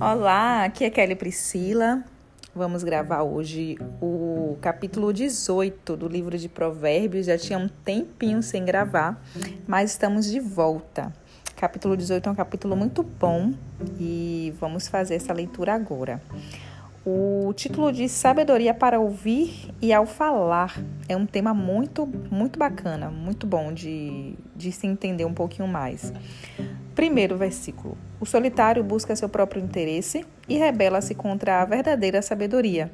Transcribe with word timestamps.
Olá, 0.00 0.64
aqui 0.64 0.86
é 0.86 0.88
Kelly 0.88 1.14
Priscila. 1.14 2.02
Vamos 2.54 2.82
gravar 2.82 3.22
hoje 3.22 3.76
o 4.00 4.56
capítulo 4.58 5.12
18 5.12 5.94
do 5.94 6.08
livro 6.08 6.38
de 6.38 6.48
Provérbios. 6.48 7.26
Já 7.26 7.36
tinha 7.36 7.58
um 7.58 7.68
tempinho 7.68 8.42
sem 8.42 8.64
gravar, 8.64 9.22
mas 9.66 9.90
estamos 9.90 10.24
de 10.24 10.40
volta. 10.40 11.12
Capítulo 11.54 11.98
18 11.98 12.30
é 12.30 12.32
um 12.32 12.34
capítulo 12.34 12.74
muito 12.74 13.02
bom 13.02 13.52
e 13.98 14.54
vamos 14.58 14.88
fazer 14.88 15.16
essa 15.16 15.34
leitura 15.34 15.74
agora. 15.74 16.18
O 17.04 17.52
título 17.54 17.92
de 17.92 18.08
Sabedoria 18.08 18.72
para 18.72 18.98
ouvir 18.98 19.70
e 19.82 19.92
ao 19.92 20.06
falar 20.06 20.82
é 21.10 21.16
um 21.16 21.26
tema 21.26 21.52
muito, 21.52 22.06
muito 22.30 22.58
bacana, 22.58 23.10
muito 23.10 23.46
bom 23.46 23.70
de, 23.70 24.34
de 24.56 24.72
se 24.72 24.86
entender 24.86 25.26
um 25.26 25.34
pouquinho 25.34 25.68
mais. 25.68 26.10
Primeiro 27.00 27.34
versículo: 27.34 27.96
O 28.20 28.26
solitário 28.26 28.84
busca 28.84 29.16
seu 29.16 29.26
próprio 29.26 29.62
interesse 29.62 30.22
e 30.46 30.58
rebela-se 30.58 31.14
contra 31.14 31.62
a 31.62 31.64
verdadeira 31.64 32.20
sabedoria. 32.20 32.92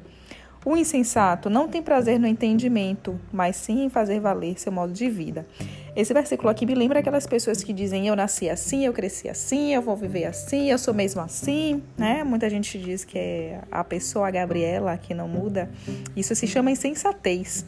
O 0.65 0.77
insensato 0.77 1.49
não 1.49 1.67
tem 1.67 1.83
prazer 1.83 2.17
no 2.17 2.25
entendimento, 2.25 3.19
mas 3.33 3.57
sim 3.57 3.83
em 3.83 3.89
fazer 3.89 4.21
valer 4.21 4.57
seu 4.57 4.71
modo 4.71 4.93
de 4.93 5.09
vida. 5.09 5.45
Esse 5.93 6.13
versículo 6.13 6.47
aqui 6.47 6.65
me 6.65 6.73
lembra 6.73 6.99
aquelas 6.99 7.27
pessoas 7.27 7.61
que 7.61 7.73
dizem: 7.73 8.07
Eu 8.07 8.15
nasci 8.15 8.49
assim, 8.49 8.85
eu 8.85 8.93
cresci 8.93 9.27
assim, 9.27 9.73
eu 9.73 9.81
vou 9.81 9.97
viver 9.97 10.23
assim, 10.23 10.71
eu 10.71 10.77
sou 10.77 10.93
mesmo 10.93 11.19
assim, 11.19 11.83
né? 11.97 12.23
Muita 12.23 12.49
gente 12.49 12.79
diz 12.79 13.03
que 13.03 13.19
é 13.19 13.59
a 13.69 13.83
pessoa, 13.83 14.29
a 14.29 14.31
Gabriela, 14.31 14.97
que 14.97 15.13
não 15.13 15.27
muda. 15.27 15.69
Isso 16.15 16.33
se 16.33 16.47
chama 16.47 16.71
insensatez. 16.71 17.65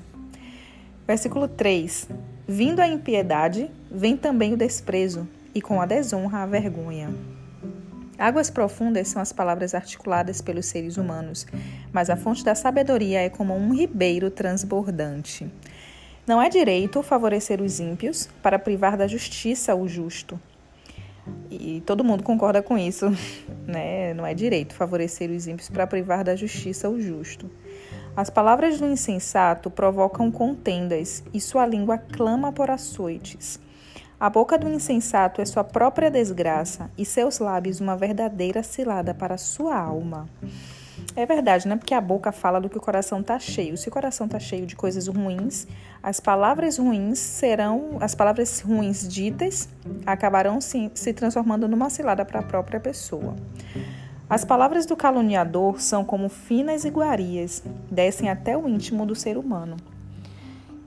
Versículo 1.06 1.50
3: 1.50 2.08
Vindo 2.48 2.80
a 2.80 2.88
impiedade, 2.88 3.70
vem 3.92 4.16
também 4.16 4.54
o 4.54 4.58
desprezo, 4.58 5.28
e 5.54 5.62
com 5.62 5.82
a 5.82 5.86
desonra 5.86 6.44
a 6.44 6.46
vergonha. 6.46 7.14
Águas 8.18 8.50
profundas 8.50 9.08
são 9.08 9.22
as 9.22 9.32
palavras 9.32 9.74
articuladas 9.74 10.42
pelos 10.42 10.66
seres 10.66 10.98
humanos, 10.98 11.48
mas 11.94 12.10
a 12.10 12.18
fonte 12.18 12.44
da 12.44 12.54
sabedoria 12.54 13.22
é 13.22 13.30
como 13.30 13.56
um 13.56 13.74
ribeiro 13.74 14.30
transbordante. 14.30 15.50
Não 16.28 16.42
é 16.42 16.50
direito 16.50 17.02
favorecer 17.02 17.62
os 17.62 17.80
ímpios 17.80 18.30
para 18.44 18.60
privar 18.60 18.98
da 18.98 19.08
justiça 19.08 19.74
o 19.74 19.88
justo. 19.88 20.40
E 21.50 21.82
todo 21.86 22.04
mundo 22.04 22.22
concorda 22.22 22.62
com 22.62 22.78
isso, 22.78 23.10
né? 23.66 24.14
Não 24.14 24.26
é 24.26 24.34
direito 24.34 24.74
favorecer 24.74 25.32
os 25.32 25.48
ímpios 25.48 25.70
para 25.70 25.88
privar 25.88 26.24
da 26.24 26.36
justiça 26.36 26.90
o 26.90 27.00
justo. 27.00 27.50
As 28.18 28.30
palavras 28.30 28.80
do 28.80 28.86
insensato 28.86 29.70
provocam 29.70 30.30
contendas 30.30 31.24
e 31.34 31.40
sua 31.40 31.66
língua 31.66 31.98
clama 31.98 32.52
por 32.52 32.70
açoites. 32.70 33.60
A 34.20 34.30
boca 34.30 34.58
do 34.58 34.68
insensato 34.68 35.40
é 35.40 35.46
sua 35.46 35.64
própria 35.64 36.12
desgraça 36.12 36.92
e 36.98 37.06
seus 37.06 37.40
lábios 37.40 37.80
uma 37.80 37.96
verdadeira 37.96 38.62
cilada 38.62 39.14
para 39.14 39.38
sua 39.38 39.78
alma. 39.78 40.28
É 41.16 41.26
verdade, 41.26 41.70
né? 41.70 41.78
Porque 41.78 41.94
a 41.94 42.02
boca 42.02 42.30
fala 42.34 42.60
do 42.60 42.68
que 42.70 42.78
o 42.78 42.82
coração 42.82 43.22
está 43.22 43.40
cheio. 43.40 43.78
Se 43.78 43.88
o 43.88 43.92
coração 43.92 44.26
está 44.26 44.38
cheio 44.38 44.66
de 44.66 44.76
coisas 44.76 45.08
ruins, 45.08 45.66
as 46.04 46.20
palavras 46.20 46.78
ruins 46.78 47.18
serão, 47.18 47.98
as 48.02 48.14
palavras 48.14 48.60
ruins 48.60 49.08
ditas 49.08 49.70
acabarão 50.06 50.60
se, 50.60 50.92
se 50.94 51.14
transformando 51.14 51.66
numa 51.66 51.90
cilada 51.90 52.26
para 52.26 52.42
a 52.42 52.44
própria 52.44 52.80
pessoa. 52.82 53.38
As 54.30 54.44
palavras 54.44 54.86
do 54.86 54.98
caluniador 54.98 55.80
são 55.80 56.04
como 56.04 56.28
finas 56.28 56.84
iguarias, 56.84 57.64
descem 57.90 58.30
até 58.30 58.58
o 58.58 58.68
íntimo 58.68 59.06
do 59.06 59.16
ser 59.16 59.38
humano. 59.38 59.78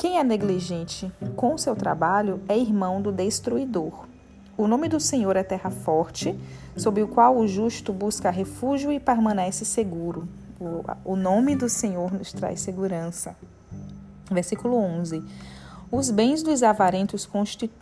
Quem 0.03 0.19
é 0.19 0.25
negligente 0.25 1.13
com 1.37 1.57
seu 1.57 1.77
trabalho 1.77 2.41
é 2.49 2.59
irmão 2.59 3.01
do 3.01 3.13
destruidor. 3.13 4.09
O 4.59 4.67
nome 4.67 4.89
do 4.89 4.99
Senhor 4.99 5.37
é 5.37 5.45
terra 5.45 5.71
forte, 5.71 6.37
sob 6.77 7.01
o 7.01 7.07
qual 7.07 7.39
o 7.39 7.47
justo 7.47 7.93
busca 7.93 8.29
refúgio 8.29 8.91
e 8.91 8.99
permanece 8.99 9.65
seguro. 9.65 10.29
O, 10.61 11.13
o 11.13 11.15
nome 11.15 11.55
do 11.55 11.69
Senhor 11.69 12.13
nos 12.13 12.33
traz 12.33 12.59
segurança. 12.59 13.37
Versículo 14.29 14.75
11. 14.77 15.23
Os 15.89 16.11
bens 16.11 16.43
dos 16.43 16.65
avarentos 16.65 17.31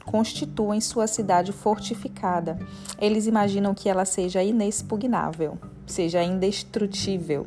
constituem 0.04 0.78
sua 0.82 1.06
cidade 1.06 1.52
fortificada. 1.52 2.58
Eles 3.00 3.26
imaginam 3.26 3.72
que 3.72 3.88
ela 3.88 4.04
seja 4.04 4.42
inexpugnável, 4.42 5.56
seja 5.86 6.22
indestrutível. 6.22 7.46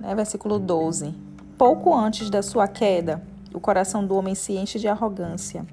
Né? 0.00 0.16
Versículo 0.16 0.58
12. 0.58 1.14
Pouco 1.56 1.94
antes 1.94 2.28
da 2.28 2.42
sua 2.42 2.66
queda, 2.66 3.22
o 3.52 3.60
coração 3.60 4.06
do 4.06 4.14
homem 4.14 4.34
se 4.34 4.52
enche 4.52 4.78
de 4.78 4.88
arrogância. 4.88 5.66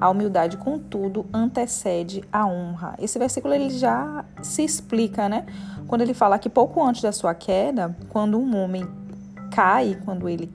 A 0.00 0.08
humildade, 0.08 0.56
contudo, 0.56 1.26
antecede 1.32 2.24
a 2.32 2.46
honra. 2.46 2.94
Esse 2.98 3.18
versículo 3.18 3.52
ele 3.52 3.70
já 3.70 4.24
se 4.42 4.64
explica, 4.64 5.28
né? 5.28 5.44
Quando 5.86 6.00
ele 6.00 6.14
fala 6.14 6.38
que 6.38 6.48
pouco 6.48 6.82
antes 6.82 7.02
da 7.02 7.12
sua 7.12 7.34
queda, 7.34 7.94
quando 8.08 8.38
um 8.38 8.56
homem 8.56 8.86
cai, 9.50 9.98
quando 10.04 10.28
ele, 10.28 10.50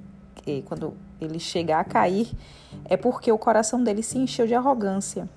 eh, 0.46 0.64
quando 0.66 0.94
ele 1.22 1.40
chegar 1.40 1.80
a 1.80 1.84
cair, 1.84 2.32
é 2.86 2.98
porque 2.98 3.32
o 3.32 3.38
coração 3.38 3.84
dele 3.84 4.02
se 4.02 4.18
encheu 4.18 4.48
de 4.48 4.56
arrogância. 4.56 5.30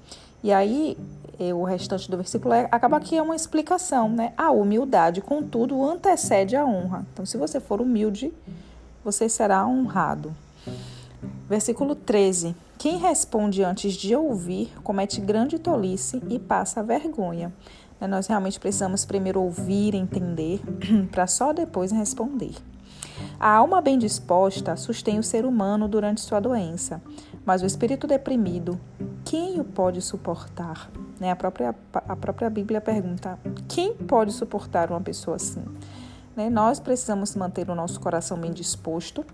E 0.43 0.51
aí, 0.51 0.97
eh, 1.39 1.53
o 1.53 1.63
restante 1.63 2.11
do 2.11 2.17
versículo 2.17 2.55
é, 2.55 2.69
acaba 2.71 2.99
que 3.01 3.17
é 3.17 3.23
uma 3.23 3.37
explicação, 3.37 4.09
né? 4.09 4.33
A 4.37 4.51
humildade, 4.51 5.21
contudo, 5.21 5.85
antecede 5.85 6.57
a 6.57 6.65
honra. 6.65 7.05
Então, 7.13 7.27
se 7.27 7.37
você 7.37 7.61
for 7.61 7.83
humilde, 7.83 8.33
você 9.05 9.29
será 9.29 9.67
honrado. 9.67 10.35
Versículo 11.51 11.97
13. 11.97 12.55
Quem 12.79 12.99
responde 12.99 13.65
antes 13.65 13.95
de 13.95 14.15
ouvir 14.15 14.73
comete 14.85 15.21
grande 15.21 15.59
tolice 15.59 16.23
e 16.29 16.39
passa 16.39 16.81
vergonha. 16.81 17.53
Né, 18.01 18.07
nós 18.07 18.29
realmente 18.29 18.61
precisamos 18.61 19.05
primeiro 19.05 19.43
ouvir, 19.43 19.97
entender, 19.97 20.61
para 21.11 21.27
só 21.27 21.53
depois 21.53 21.91
responder. 21.91 22.55
A 23.41 23.51
alma 23.51 23.81
bem 23.81 23.99
disposta 23.99 24.77
sustém 24.77 25.19
o 25.19 25.25
ser 25.25 25.45
humano 25.45 25.89
durante 25.89 26.21
sua 26.21 26.39
doença, 26.39 27.03
mas 27.45 27.63
o 27.63 27.67
espírito 27.67 28.07
deprimido, 28.07 28.81
quem 29.25 29.59
o 29.59 29.65
pode 29.65 30.01
suportar? 30.01 30.89
Né? 31.19 31.33
A, 31.33 31.37
própria, 31.37 31.75
a 31.93 32.15
própria 32.15 32.49
Bíblia 32.49 32.81
pergunta: 32.81 33.37
quem 33.67 33.93
pode 33.93 34.31
suportar 34.31 34.89
uma 34.89 35.01
pessoa 35.01 35.35
assim? 35.35 35.65
Né? 36.37 36.49
Nós 36.49 36.79
precisamos 36.79 37.35
manter 37.35 37.69
o 37.69 37.75
nosso 37.75 37.99
coração 37.99 38.39
bem 38.39 38.53
disposto 38.53 39.27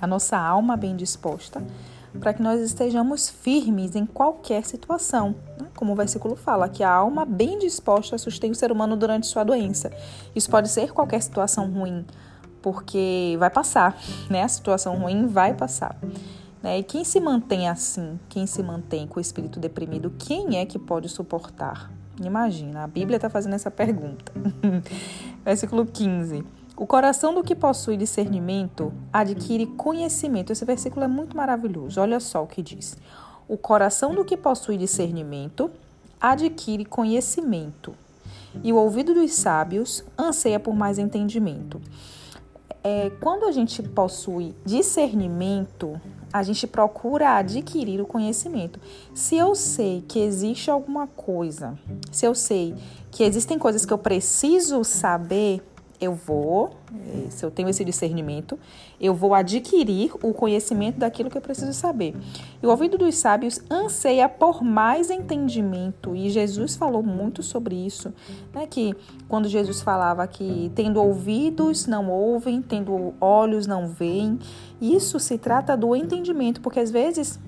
a 0.00 0.06
nossa 0.06 0.36
alma 0.36 0.76
bem 0.76 0.96
disposta, 0.96 1.62
para 2.18 2.32
que 2.34 2.42
nós 2.42 2.60
estejamos 2.60 3.28
firmes 3.28 3.94
em 3.94 4.04
qualquer 4.04 4.64
situação. 4.64 5.34
Né? 5.58 5.68
Como 5.76 5.92
o 5.92 5.96
versículo 5.96 6.34
fala, 6.34 6.68
que 6.68 6.82
a 6.82 6.90
alma 6.90 7.24
bem 7.24 7.58
disposta 7.58 8.18
sustém 8.18 8.50
o 8.50 8.54
ser 8.54 8.72
humano 8.72 8.96
durante 8.96 9.26
sua 9.26 9.44
doença. 9.44 9.92
Isso 10.34 10.50
pode 10.50 10.68
ser 10.68 10.92
qualquer 10.92 11.22
situação 11.22 11.70
ruim, 11.70 12.04
porque 12.60 13.36
vai 13.38 13.50
passar, 13.50 13.96
né? 14.28 14.42
A 14.42 14.48
situação 14.48 14.96
ruim 14.96 15.26
vai 15.26 15.54
passar. 15.54 15.96
Né? 16.62 16.78
E 16.78 16.82
quem 16.82 17.04
se 17.04 17.20
mantém 17.20 17.68
assim, 17.68 18.18
quem 18.28 18.46
se 18.46 18.62
mantém 18.62 19.06
com 19.06 19.18
o 19.18 19.20
espírito 19.20 19.58
deprimido, 19.58 20.12
quem 20.18 20.58
é 20.58 20.66
que 20.66 20.78
pode 20.78 21.08
suportar? 21.08 21.90
Imagina, 22.22 22.84
a 22.84 22.86
Bíblia 22.86 23.16
está 23.16 23.30
fazendo 23.30 23.54
essa 23.54 23.70
pergunta. 23.70 24.30
Versículo 25.42 25.86
15. 25.86 26.44
O 26.80 26.86
coração 26.86 27.34
do 27.34 27.44
que 27.44 27.54
possui 27.54 27.98
discernimento 27.98 28.90
adquire 29.12 29.66
conhecimento. 29.66 30.50
Esse 30.50 30.64
versículo 30.64 31.04
é 31.04 31.06
muito 31.06 31.36
maravilhoso. 31.36 32.00
Olha 32.00 32.18
só 32.18 32.42
o 32.42 32.46
que 32.46 32.62
diz. 32.62 32.96
O 33.46 33.58
coração 33.58 34.14
do 34.14 34.24
que 34.24 34.34
possui 34.34 34.78
discernimento 34.78 35.70
adquire 36.18 36.86
conhecimento, 36.86 37.94
e 38.64 38.72
o 38.72 38.76
ouvido 38.76 39.12
dos 39.12 39.30
sábios 39.34 40.02
anseia 40.18 40.58
por 40.58 40.74
mais 40.74 40.98
entendimento. 40.98 41.78
É, 42.82 43.10
quando 43.20 43.44
a 43.44 43.52
gente 43.52 43.82
possui 43.82 44.54
discernimento, 44.64 46.00
a 46.32 46.42
gente 46.42 46.66
procura 46.66 47.36
adquirir 47.36 48.00
o 48.00 48.06
conhecimento. 48.06 48.80
Se 49.14 49.36
eu 49.36 49.54
sei 49.54 50.02
que 50.08 50.18
existe 50.18 50.70
alguma 50.70 51.06
coisa, 51.06 51.78
se 52.10 52.24
eu 52.24 52.34
sei 52.34 52.74
que 53.10 53.22
existem 53.22 53.58
coisas 53.58 53.84
que 53.84 53.92
eu 53.92 53.98
preciso 53.98 54.82
saber, 54.82 55.62
eu 56.00 56.14
vou, 56.14 56.70
eh, 56.94 57.26
se 57.28 57.44
eu 57.44 57.50
tenho 57.50 57.68
esse 57.68 57.84
discernimento, 57.84 58.58
eu 59.00 59.14
vou 59.14 59.34
adquirir 59.34 60.12
o 60.22 60.32
conhecimento 60.32 60.98
daquilo 60.98 61.28
que 61.28 61.36
eu 61.36 61.42
preciso 61.42 61.72
saber. 61.74 62.16
E 62.62 62.66
o 62.66 62.70
ouvido 62.70 62.96
dos 62.96 63.16
sábios 63.16 63.60
anseia 63.70 64.28
por 64.28 64.62
mais 64.62 65.10
entendimento, 65.10 66.16
e 66.16 66.30
Jesus 66.30 66.74
falou 66.74 67.02
muito 67.02 67.42
sobre 67.42 67.74
isso, 67.74 68.12
né? 68.54 68.66
Que 68.66 68.94
quando 69.28 69.48
Jesus 69.48 69.82
falava 69.82 70.26
que 70.26 70.72
tendo 70.74 71.02
ouvidos 71.02 71.86
não 71.86 72.10
ouvem, 72.10 72.62
tendo 72.62 73.12
olhos 73.20 73.66
não 73.66 73.88
veem, 73.88 74.38
isso 74.80 75.20
se 75.20 75.36
trata 75.36 75.76
do 75.76 75.94
entendimento, 75.94 76.60
porque 76.60 76.80
às 76.80 76.90
vezes 76.90 77.38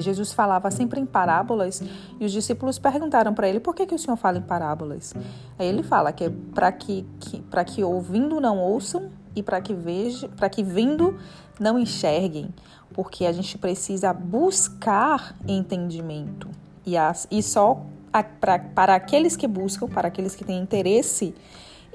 Jesus 0.00 0.32
falava 0.32 0.70
sempre 0.70 1.00
em 1.00 1.06
parábolas 1.06 1.82
e 2.18 2.24
os 2.24 2.32
discípulos 2.32 2.78
perguntaram 2.78 3.34
para 3.34 3.48
ele 3.48 3.60
por 3.60 3.74
que, 3.74 3.86
que 3.86 3.94
o 3.94 3.98
Senhor 3.98 4.16
fala 4.16 4.38
em 4.38 4.42
parábolas. 4.42 5.14
Aí 5.58 5.66
ele 5.66 5.82
fala 5.82 6.12
que 6.12 6.24
é 6.24 6.32
para 6.54 6.72
que, 6.72 7.06
que, 7.20 7.42
que 7.66 7.84
ouvindo 7.84 8.40
não 8.40 8.58
ouçam 8.58 9.10
e 9.36 9.42
para 9.42 9.60
que 9.60 9.74
veja, 9.74 10.28
para 10.28 10.48
que 10.48 10.62
vendo 10.62 11.18
não 11.60 11.78
enxerguem, 11.78 12.48
porque 12.92 13.26
a 13.26 13.32
gente 13.32 13.58
precisa 13.58 14.12
buscar 14.12 15.36
entendimento 15.46 16.48
e, 16.86 16.96
as, 16.96 17.26
e 17.30 17.42
só 17.42 17.84
para 18.40 18.94
aqueles 18.94 19.36
que 19.36 19.46
buscam, 19.46 19.88
para 19.88 20.08
aqueles 20.08 20.34
que 20.36 20.44
têm 20.44 20.60
interesse 20.60 21.34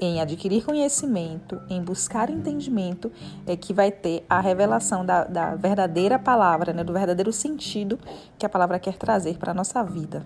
em 0.01 0.21
adquirir 0.21 0.63
conhecimento, 0.63 1.59
em 1.69 1.81
buscar 1.81 2.29
entendimento, 2.29 3.11
é 3.45 3.55
que 3.55 3.73
vai 3.73 3.91
ter 3.91 4.25
a 4.29 4.39
revelação 4.39 5.05
da, 5.05 5.23
da 5.23 5.55
verdadeira 5.55 6.17
palavra, 6.17 6.73
né, 6.73 6.83
do 6.83 6.93
verdadeiro 6.93 7.31
sentido 7.31 7.99
que 8.37 8.45
a 8.45 8.49
palavra 8.49 8.79
quer 8.79 8.97
trazer 8.97 9.37
para 9.37 9.51
a 9.51 9.55
nossa 9.55 9.83
vida. 9.83 10.25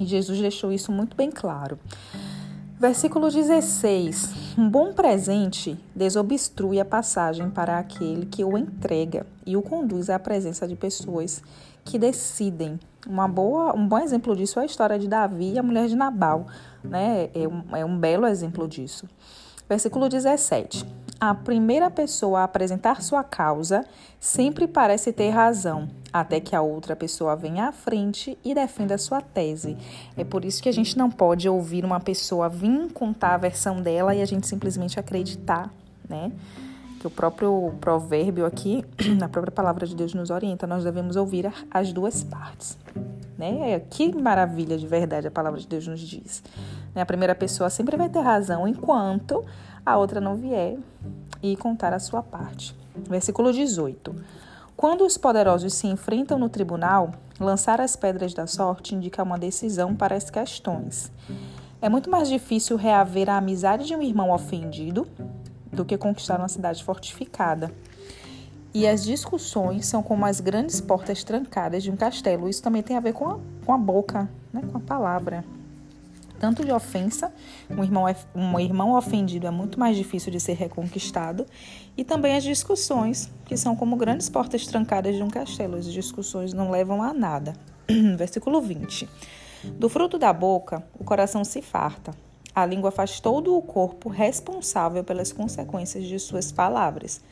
E 0.00 0.06
Jesus 0.06 0.40
deixou 0.40 0.72
isso 0.72 0.90
muito 0.90 1.16
bem 1.16 1.30
claro. 1.30 1.78
Versículo 2.78 3.30
16: 3.30 4.56
Um 4.58 4.68
bom 4.68 4.92
presente 4.92 5.78
desobstrui 5.94 6.80
a 6.80 6.84
passagem 6.84 7.48
para 7.48 7.78
aquele 7.78 8.26
que 8.26 8.44
o 8.44 8.58
entrega 8.58 9.26
e 9.46 9.56
o 9.56 9.62
conduz 9.62 10.10
à 10.10 10.18
presença 10.18 10.66
de 10.66 10.74
pessoas 10.74 11.42
que 11.84 11.98
decidem. 11.98 12.78
Uma 13.06 13.28
boa, 13.28 13.76
um 13.76 13.86
bom 13.86 13.98
exemplo 13.98 14.34
disso 14.34 14.58
é 14.58 14.62
a 14.62 14.66
história 14.66 14.98
de 14.98 15.06
Davi 15.06 15.52
e 15.52 15.58
a 15.58 15.62
mulher 15.62 15.86
de 15.86 15.94
Nabal, 15.94 16.46
né? 16.84 17.30
É 17.34 17.48
um, 17.48 17.76
é 17.76 17.84
um 17.84 17.98
belo 17.98 18.26
exemplo 18.26 18.68
disso. 18.68 19.08
Versículo 19.68 20.08
17. 20.08 20.84
A 21.18 21.34
primeira 21.34 21.90
pessoa 21.90 22.40
a 22.40 22.44
apresentar 22.44 23.00
sua 23.02 23.24
causa 23.24 23.86
sempre 24.20 24.66
parece 24.66 25.12
ter 25.12 25.30
razão, 25.30 25.88
até 26.12 26.38
que 26.38 26.54
a 26.54 26.60
outra 26.60 26.94
pessoa 26.94 27.34
venha 27.34 27.68
à 27.68 27.72
frente 27.72 28.36
e 28.44 28.54
defenda 28.54 28.98
sua 28.98 29.22
tese. 29.22 29.76
É 30.16 30.24
por 30.24 30.44
isso 30.44 30.62
que 30.62 30.68
a 30.68 30.72
gente 30.72 30.98
não 30.98 31.10
pode 31.10 31.48
ouvir 31.48 31.84
uma 31.84 32.00
pessoa 32.00 32.48
vir 32.48 32.92
contar 32.92 33.34
a 33.34 33.38
versão 33.38 33.80
dela 33.80 34.14
e 34.14 34.20
a 34.20 34.26
gente 34.26 34.46
simplesmente 34.46 35.00
acreditar, 35.00 35.70
né? 36.08 36.30
Que 37.00 37.06
o 37.06 37.10
próprio 37.10 37.72
provérbio 37.80 38.44
aqui, 38.44 38.84
na 39.18 39.28
própria 39.28 39.52
palavra 39.52 39.86
de 39.86 39.94
Deus 39.94 40.12
nos 40.12 40.30
orienta, 40.30 40.66
nós 40.66 40.84
devemos 40.84 41.16
ouvir 41.16 41.50
as 41.70 41.92
duas 41.92 42.22
partes. 42.22 42.76
Né? 43.36 43.80
Que 43.90 44.14
maravilha 44.14 44.78
de 44.78 44.86
verdade 44.86 45.26
a 45.26 45.30
palavra 45.30 45.58
de 45.58 45.66
Deus 45.66 45.86
nos 45.86 46.00
diz. 46.00 46.42
Né? 46.94 47.02
A 47.02 47.06
primeira 47.06 47.34
pessoa 47.34 47.68
sempre 47.68 47.96
vai 47.96 48.08
ter 48.08 48.20
razão, 48.20 48.66
enquanto 48.66 49.44
a 49.84 49.96
outra 49.96 50.20
não 50.20 50.36
vier 50.36 50.76
e 51.42 51.56
contar 51.56 51.92
a 51.92 51.98
sua 51.98 52.22
parte. 52.22 52.74
Versículo 53.08 53.52
18. 53.52 54.14
Quando 54.76 55.04
os 55.04 55.16
poderosos 55.16 55.74
se 55.74 55.86
enfrentam 55.86 56.38
no 56.38 56.48
tribunal, 56.48 57.12
lançar 57.38 57.80
as 57.80 57.94
pedras 57.96 58.34
da 58.34 58.46
sorte 58.46 58.94
indica 58.94 59.22
uma 59.22 59.38
decisão 59.38 59.94
para 59.94 60.16
as 60.16 60.30
questões. 60.30 61.12
É 61.80 61.88
muito 61.88 62.10
mais 62.10 62.28
difícil 62.28 62.76
reaver 62.76 63.28
a 63.28 63.36
amizade 63.36 63.86
de 63.86 63.94
um 63.94 64.02
irmão 64.02 64.30
ofendido 64.30 65.06
do 65.72 65.84
que 65.84 65.98
conquistar 65.98 66.38
uma 66.38 66.48
cidade 66.48 66.82
fortificada. 66.82 67.70
E 68.74 68.88
as 68.88 69.04
discussões 69.04 69.86
são 69.86 70.02
como 70.02 70.26
as 70.26 70.40
grandes 70.40 70.80
portas 70.80 71.22
trancadas 71.22 71.84
de 71.84 71.92
um 71.92 71.96
castelo. 71.96 72.48
Isso 72.48 72.60
também 72.60 72.82
tem 72.82 72.96
a 72.96 73.00
ver 73.00 73.12
com 73.12 73.28
a, 73.28 73.38
com 73.64 73.72
a 73.72 73.78
boca, 73.78 74.28
né? 74.52 74.62
com 74.68 74.78
a 74.78 74.80
palavra. 74.80 75.44
Tanto 76.40 76.64
de 76.64 76.72
ofensa, 76.72 77.32
um 77.70 77.84
irmão, 77.84 78.04
um 78.34 78.58
irmão 78.58 78.98
ofendido 78.98 79.46
é 79.46 79.50
muito 79.52 79.78
mais 79.78 79.96
difícil 79.96 80.32
de 80.32 80.40
ser 80.40 80.54
reconquistado, 80.54 81.46
e 81.96 82.02
também 82.02 82.36
as 82.36 82.42
discussões, 82.42 83.30
que 83.44 83.56
são 83.56 83.76
como 83.76 83.94
grandes 83.94 84.28
portas 84.28 84.66
trancadas 84.66 85.14
de 85.14 85.22
um 85.22 85.30
castelo. 85.30 85.76
As 85.76 85.86
discussões 85.86 86.52
não 86.52 86.68
levam 86.68 87.00
a 87.00 87.14
nada. 87.14 87.52
Versículo 88.18 88.60
20. 88.60 89.08
Do 89.78 89.88
fruto 89.88 90.18
da 90.18 90.32
boca, 90.32 90.84
o 90.98 91.04
coração 91.04 91.44
se 91.44 91.62
farta. 91.62 92.12
A 92.52 92.66
língua 92.66 92.90
faz 92.90 93.20
todo 93.20 93.56
o 93.56 93.62
corpo 93.62 94.08
responsável 94.08 95.04
pelas 95.04 95.32
consequências 95.32 96.04
de 96.04 96.18
suas 96.18 96.50
palavras. 96.50 97.22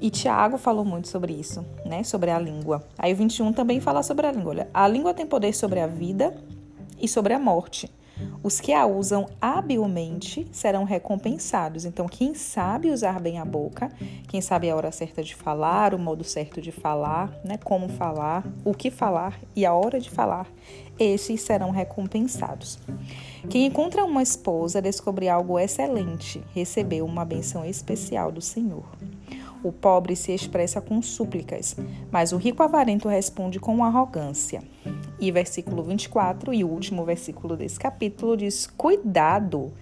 E 0.00 0.10
Tiago 0.10 0.58
falou 0.58 0.84
muito 0.84 1.08
sobre 1.08 1.32
isso, 1.32 1.64
né? 1.84 2.02
Sobre 2.02 2.30
a 2.30 2.38
língua. 2.38 2.84
Aí 2.98 3.12
o 3.12 3.16
21 3.16 3.52
também 3.52 3.80
fala 3.80 4.02
sobre 4.02 4.26
a 4.26 4.32
língua. 4.32 4.50
Olha, 4.50 4.68
a 4.74 4.86
língua 4.86 5.14
tem 5.14 5.26
poder 5.26 5.54
sobre 5.54 5.80
a 5.80 5.86
vida 5.86 6.34
e 7.00 7.08
sobre 7.08 7.32
a 7.32 7.38
morte. 7.38 7.90
Os 8.42 8.60
que 8.60 8.72
a 8.72 8.86
usam 8.86 9.26
habilmente 9.40 10.46
serão 10.52 10.84
recompensados. 10.84 11.84
Então, 11.84 12.06
quem 12.06 12.34
sabe 12.34 12.90
usar 12.90 13.18
bem 13.18 13.38
a 13.38 13.44
boca, 13.44 13.90
quem 14.28 14.40
sabe 14.40 14.70
a 14.70 14.76
hora 14.76 14.92
certa 14.92 15.22
de 15.22 15.34
falar, 15.34 15.94
o 15.94 15.98
modo 15.98 16.22
certo 16.22 16.60
de 16.60 16.70
falar, 16.70 17.32
né, 17.44 17.58
como 17.64 17.88
falar, 17.88 18.44
o 18.64 18.72
que 18.74 18.90
falar 18.90 19.40
e 19.56 19.66
a 19.66 19.72
hora 19.72 19.98
de 19.98 20.10
falar, 20.10 20.46
esses 20.98 21.40
serão 21.40 21.70
recompensados. 21.70 22.78
Quem 23.48 23.66
encontra 23.66 24.04
uma 24.04 24.22
esposa 24.22 24.80
descobre 24.80 25.28
algo 25.28 25.58
excelente, 25.58 26.42
recebeu 26.54 27.04
uma 27.04 27.24
benção 27.24 27.64
especial 27.64 28.30
do 28.30 28.40
Senhor. 28.40 28.84
O 29.64 29.72
pobre 29.72 30.14
se 30.14 30.30
expressa 30.30 30.78
com 30.78 31.00
súplicas, 31.00 31.74
mas 32.12 32.32
o 32.32 32.36
rico 32.36 32.62
avarento 32.62 33.08
responde 33.08 33.58
com 33.58 33.82
arrogância. 33.82 34.62
E 35.18 35.32
versículo 35.32 35.82
24 35.82 36.52
e 36.52 36.62
o 36.62 36.68
último 36.68 37.02
versículo 37.02 37.56
desse 37.56 37.78
capítulo 37.80 38.36
diz: 38.36 38.66
Cuidado! 38.66 39.72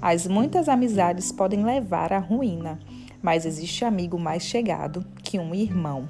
As 0.00 0.26
muitas 0.26 0.70
amizades 0.70 1.30
podem 1.30 1.62
levar 1.66 2.14
à 2.14 2.18
ruína, 2.18 2.78
mas 3.22 3.44
existe 3.44 3.84
amigo 3.84 4.18
mais 4.18 4.42
chegado 4.42 5.04
que 5.22 5.38
um 5.38 5.54
irmão. 5.54 6.08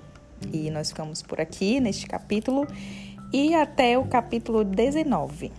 E 0.52 0.70
nós 0.70 0.90
ficamos 0.90 1.20
por 1.20 1.40
aqui 1.40 1.80
neste 1.80 2.06
capítulo 2.06 2.64
e 3.32 3.56
até 3.56 3.98
o 3.98 4.04
capítulo 4.04 4.62
19. 4.62 5.50